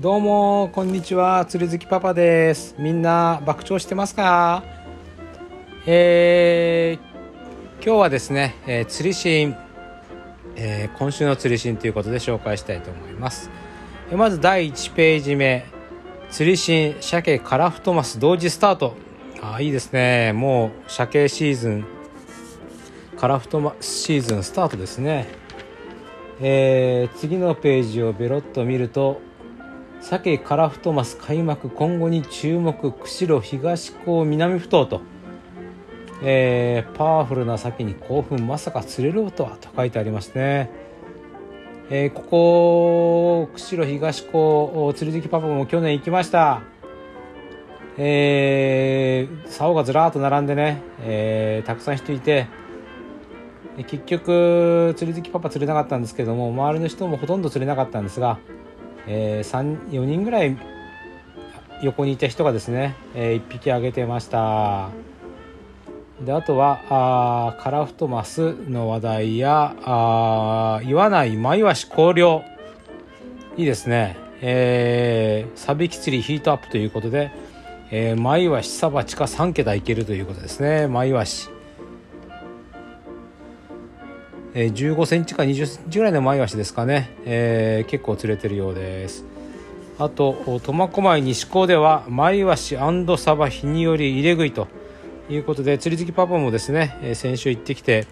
[0.00, 1.44] どうもこんにちは。
[1.44, 2.74] 釣り好きパパです。
[2.78, 4.64] みんな爆笑してますか？
[5.84, 9.56] えー、今日はですね、えー、釣りシーン、
[10.56, 13.50] えー、今週の釣りシーンということで紹介したいと思います。
[14.10, 15.66] えまず第1ページ目。
[16.30, 18.94] 釣りシーン鮭カラフトマス同時スタート。
[19.42, 20.32] あいいですね。
[20.32, 21.84] もう鮭シーズン。
[23.18, 25.26] カラフトマスシーズンスタートですね。
[26.40, 29.20] えー、次のページをベロッと見ると
[30.00, 35.02] 鮭カラフトマス開幕今後に注目釧路東港南ふ頭と、
[36.22, 40.70] えー、パワフルな鮭に興奮まさか釣れるとはと書いてありますね、
[41.90, 46.62] えー、ここ釧路東港釣り好きパパも去年行きました。
[48.02, 52.46] えー、竿がずらーっと並んでね、えー、たくさん人いて
[53.76, 58.38] 結局釣り好きパパ釣れなかったんですけども周りの人もほとんど釣れなかったんですが
[59.12, 60.56] えー、4人ぐらい
[61.82, 64.90] 横にいた人がですね、えー、1匹あげてました。
[66.24, 72.44] であとはあカラフトマスの話題やあ岩内マイワシ香料。
[73.56, 74.16] いいですね。
[74.42, 77.32] えー、サビキ釣りヒートアップということで、
[77.90, 80.86] えー、マイワシサバチカ3桁いけるということですね。
[80.86, 81.49] マイワシ。
[84.54, 89.24] えー、15センチか20センチぐらいのマイワシですかね、えー、結構釣れてるようです。
[89.98, 92.76] あと苫小牧西港ではマイワシ
[93.18, 94.66] サバ日により入れ食いと
[95.28, 98.06] いうことで釣り好きパパもですね、えー、先週行ってきて、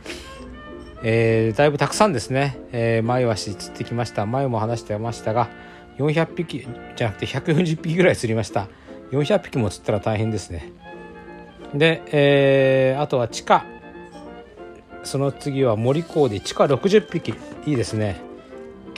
[1.02, 4.26] えー、だいぶたくさんですね、えー、マイワシ釣ってきました。
[4.26, 5.48] 前も話してましたが
[5.98, 8.68] 400匹じゃなくて140匹ぐらい釣りました。
[9.10, 10.70] 400匹も釣ったら大変ですね。
[11.74, 13.64] で、えー、あとは地下。
[15.02, 17.34] その次は森港で地下60匹。
[17.66, 18.20] いいですね。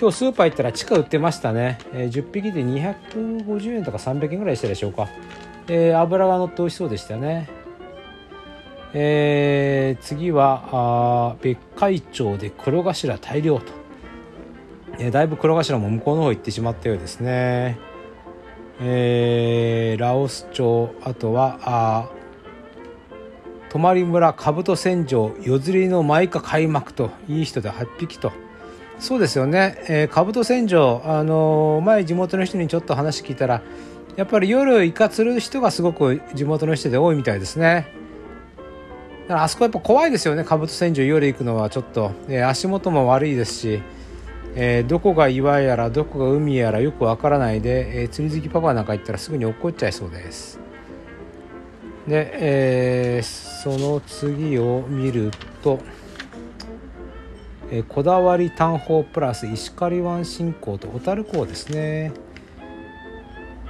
[0.01, 5.09] 今日スーパー行ったら地下売ってましたね、えー、10匹で250円とか300円ぐらいしたでしょうか、
[5.69, 7.51] えー、油が乗って美味しそうでしたね。
[8.95, 13.65] えー、次はあ別海町で黒頭大量と、
[14.99, 17.79] えー、だいぶ黒頭も向こうの方行ってしまったようですね。
[18.81, 22.09] えー、ラオス町あとはあ
[23.71, 28.33] 泊村兜船場夜釣りの舞花開幕といい人で8匹と。
[28.99, 33.63] そうですよね、えー、兜船場あのー、前地元の人にちょっと話聞いたら
[34.17, 37.87] やっぱり夜イカ釣る人がすごく地元の人で多いみたいですね。
[39.23, 40.45] だからあそこやっぱ怖いですよね。
[40.45, 43.83] 兜船場夜行くのはちょっと、えー、足元も悪いですし、
[44.57, 50.59] えー、どこが岩やらどこが海やらよくわからないで、え、釣り好きパパなんか行ったらすぐに落っこっちゃいそうです。
[52.07, 55.31] で、えーその次を見る
[55.63, 55.81] と、
[57.71, 62.13] えこだわり炭鉱プラス石狩湾新港と小樽港ですね。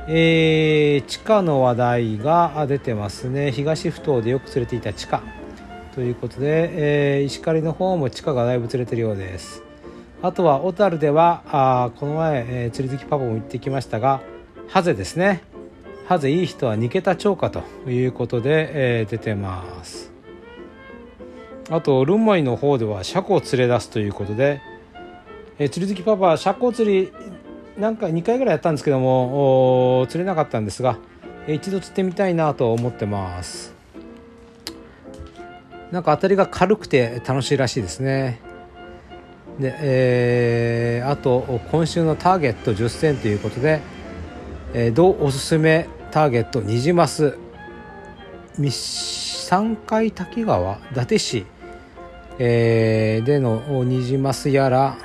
[0.06, 3.50] えー、地下の話題が出てますね。
[3.50, 5.22] 東ふ頭でよく釣れていた地下。
[5.96, 9.64] ということで、えー、石狩の方も地下がだいぶ釣れてるようです。
[10.22, 14.20] あとは小樽ではあこの前、えー、釣り好きパパも行ってきましたが
[14.68, 15.49] ハゼですね。
[16.10, 20.10] ハゼいい人は2桁超過ということで、えー、出てます。
[21.70, 24.60] あとルンマイの方ではシャコを連れ出すということで、
[25.60, 27.12] えー、釣り好きパパはシャコ釣り
[27.78, 30.98] なんか2回ぐらいやったんですけども釣れなかったんですが、
[31.46, 33.72] えー、一度釣ってみたいなと思ってます。
[35.92, 38.40] なんか当たりが軽くて楽しいらしいですね。
[39.60, 43.80] で、えー、あと今週のターゲット10選ということで、
[44.74, 47.38] えー、どうおすすめターゲットニジマス。
[48.62, 51.46] 三階滝川伊達市、
[52.38, 54.96] えー、でのニジマスやら。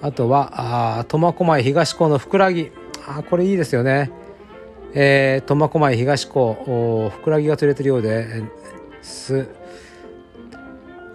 [0.00, 2.70] あとは苫小牧東港のふくらぎ。
[3.08, 4.12] あこれいいですよね。
[4.94, 7.10] えー、苫小牧東港。
[7.12, 8.44] ふくらぎが釣れてるようで。
[9.02, 9.48] す。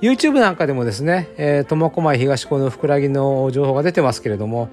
[0.02, 4.70] YouTube なんかでもですね、えー、苫小牧東港のふくらぎの情報が出てますけれども。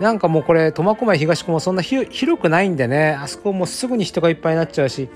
[0.00, 3.18] なんかもうこれ苫小牧東区もそんな広くないんでね。
[3.20, 5.08] あそこもすぐに人がいっぱいになっちゃうし。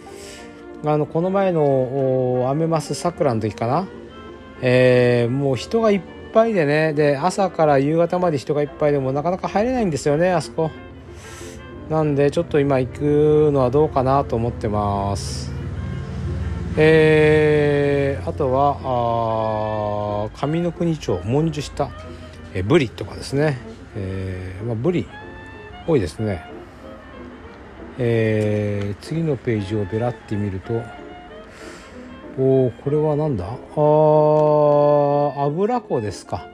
[0.85, 3.87] あのこの前のアメマス桜の時かな、
[4.61, 6.01] えー、もう人がいっ
[6.33, 6.93] ぱいでね。
[6.93, 10.73] で朝から夕方まで人がいっぱいでもなかなか入れないんですよねあそこ。
[11.89, 15.53] なんでちょっと今行くのはどうかなと思ってます。
[16.77, 21.91] えー、あとはあ上の国町文殊下
[22.55, 23.72] えブリとかですね。
[23.97, 25.07] えー、まあ、ブリ
[25.87, 26.45] 多いですね、
[27.99, 30.81] えー、次のページをべらってみると
[32.39, 33.45] おおこれは何だ？
[33.45, 36.49] ああ油粉ですか。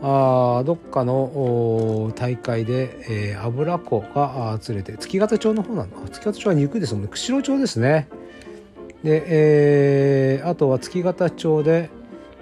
[0.00, 5.96] あどっかの大会で、えー、油湖が釣れて月形町の方なんだ。
[6.06, 7.08] 月形町は憎いですもんね。
[7.08, 8.08] 釧路町ですね。
[9.02, 11.90] で、えー、あとは月形町で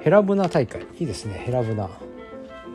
[0.03, 0.83] ヘラブナ大会。
[1.01, 1.35] いいですね。
[1.45, 1.89] ヘラブナ。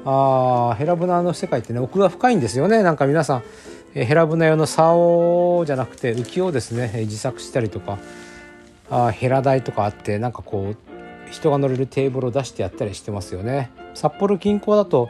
[0.06, 2.83] あヘラブナの世界ってね奥が深いんですよね。
[2.83, 3.44] なんか皆さん、
[3.94, 8.00] ヘラブナ用の竿じゃなくて浮きをですね自作したりとか
[8.89, 10.77] あヘラ台とかあってなんかこう
[11.31, 13.71] 人が乗れるテーブルを出してやったりしてますよね。
[13.94, 15.09] 札幌近郊だと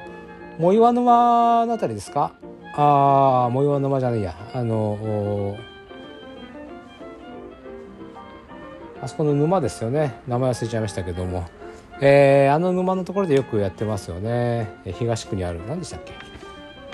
[0.60, 2.34] 藻岩沼のあたりですか？
[2.76, 4.36] ああ藻岩沼じゃないや。
[4.54, 5.58] あの
[9.02, 10.20] あそこの沼ですよね。
[10.28, 11.46] 名前忘れちゃいましたけども、
[12.04, 14.82] えー、あの沼のところでよくやってますよね。
[14.98, 16.14] 東区にある何でしたっけ？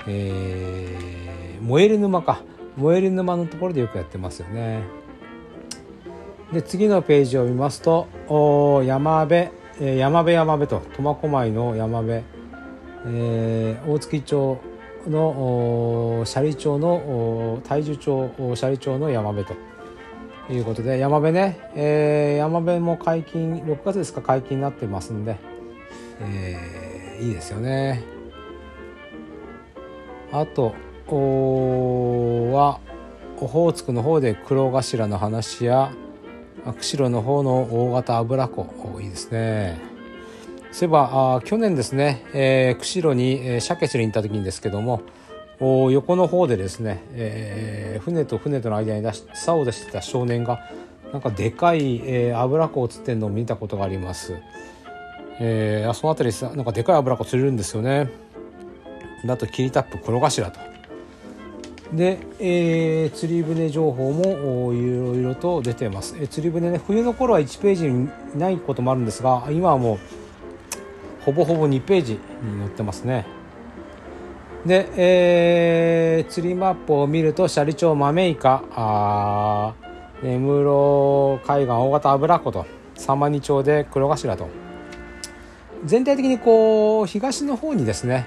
[0.06, 2.42] えー、燃える沼か。
[2.76, 4.82] 燃える沼のところでよくやってますよね。
[6.52, 9.48] で次のページを見ますとお山辺。
[9.80, 10.80] え、山辺山辺と。
[10.96, 12.22] 苫小牧の山辺、
[13.06, 14.60] えー、大月町
[15.06, 19.54] の斜里町の大樹町斜里町の山辺と。
[20.50, 25.36] いうことで山辺ね、えー、山辺も解禁6月ですか解禁になってますんで、
[26.20, 28.02] えー、いいですよね。
[30.32, 30.74] あと
[31.06, 32.80] は
[33.40, 35.92] オホーツクの方で黒頭の話や
[36.78, 39.80] 釧路の方の大型油湖いいですね。
[40.70, 45.00] そういえばあ去年ですね、えー、釧路に、えー、鮭釣りに行った時にですけども
[45.60, 50.60] 横の方でですね、えー、船と船との間に出し竿を出してた少年が
[51.12, 54.34] なんかでかい、えー、油湖を釣ってるのを見たことがあります、
[55.40, 58.10] えー、その辺りなんかでかい油湖釣れるんですよね。
[59.24, 60.60] だとキリタップ黒頭と。
[61.92, 69.98] で、えー、釣り船情報もいろいろと出てます、えー、釣り船ね冬の頃は1ページにないこともあるんですが今はもう
[71.24, 73.37] ほぼほぼ2ページに載ってますね。
[74.68, 78.62] で、えー、釣りマップを見ると斜里町豆イカ。
[78.72, 79.72] あ
[80.22, 84.48] 根室海岸大型油湖と様似町で黒頭と。
[85.86, 88.26] 全体的にこう東の方にですね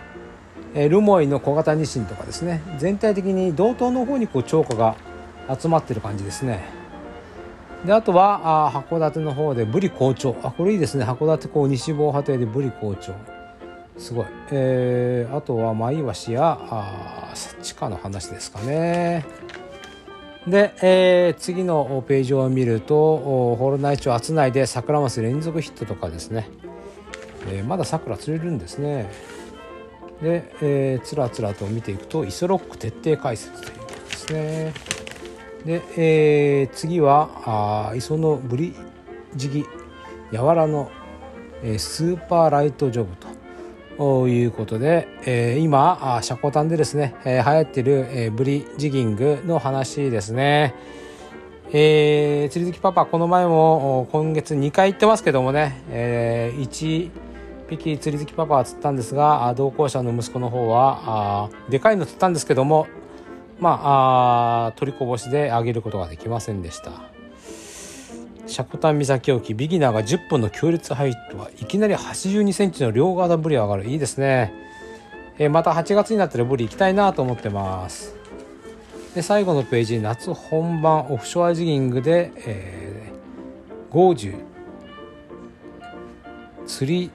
[0.73, 2.63] ルモイの小型ニシンとかですね。
[2.79, 4.95] 全体的に道東の方にこう超過が
[5.55, 6.63] 集まってる感じですね。
[7.85, 11.05] であとはあ函館の方でブリ好調あこれいいですね。
[11.05, 13.13] 函館こう西防波堤でブリ好調
[13.97, 19.25] すごい、えー、あとはマイワシやあ地下の話ですかね。
[20.47, 22.95] で、えー、次のページを見ると
[23.55, 26.49] ホールナイチョ厚内で桜マス連続ヒットとかですね、
[27.47, 29.11] えー、まだ桜釣れるんですね。
[30.21, 34.73] で、えー、つらつらと見ていくとイソロック徹底解説ということですね。
[35.65, 38.75] で、えー、次はあ磯のブリ
[39.35, 39.65] ジギ
[40.31, 40.89] やわらの、
[41.61, 43.30] えー、スーパーライトジョブと。
[44.01, 50.73] ということで、えー、今シャコタンでですね、えー、流行ってる、えー、ブリジギングの話ですね。
[51.71, 57.11] えー、釣り好きパパこの前も今月2回行ってますけどもね、えー、1
[57.69, 62.87] 匹釣り好きパパは釣ったんですが同行者の息子の方はあでかいの釣ったんですけども
[63.59, 67.10] まああ取りこぼしであげることができませんでした。
[68.51, 73.85] 積丹岬沖ビギナーが10分の強烈ハイトはいきなり8 2センチの両側ブリ上がる。
[73.85, 74.53] いいですね、
[75.37, 78.15] えー、また8月になったらブリ行きたいなと思ってます。
[79.15, 84.43] で最後のページ夏本番オフショアジギングで、えー、ゴージュ
[86.65, 87.11] 釣り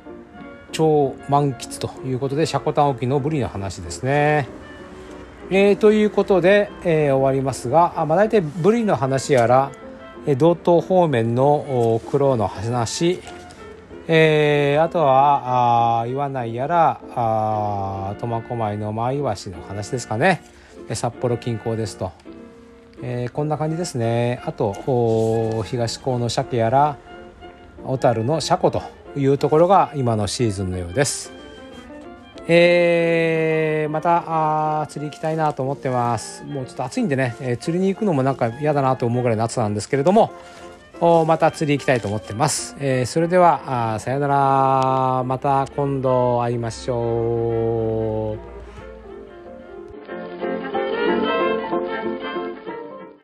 [0.73, 4.47] 超満喫ということでシャコタン沖のブリの話ですね。
[5.49, 9.71] えー、ということで、えー、終わりますがあ、まあ、大体ブリの話やら、
[10.35, 13.21] 道東方面の苦労の話、
[14.09, 17.00] えー、あとはあ岩内やら
[18.18, 20.42] 苫小牧のマイワシの話ですかね。
[20.95, 22.12] 札幌近郊ですと、
[23.02, 24.42] えー、こんな感じですね。
[24.45, 24.73] あと
[25.64, 26.97] 東高の鮭やら
[27.85, 28.83] 小樽の車庫と
[29.16, 31.36] いうところが今のシーズンのようです。
[32.49, 36.45] えー、またあ釣り行きたいなと思ってます。
[36.45, 40.31] もうちょっと暑いんでね、えー、釣りに行くのもなんか嫌だなと思うぐらい夏なんですけれども
[41.00, 45.25] また釣り行きたいと思ってます、えー、それではさよなら。
[45.25, 48.55] また今度会いましょう。